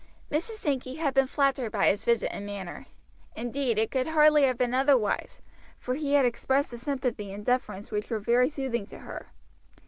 [0.31, 0.55] Mrs.
[0.57, 2.87] Sankey had been flattered by his visit and manner;
[3.35, 5.41] indeed it could hardly have been otherwise,
[5.77, 9.31] for he had expressed a sympathy and deference which were very soothing to her.